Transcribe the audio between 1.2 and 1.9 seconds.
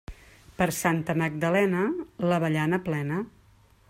Magdalena,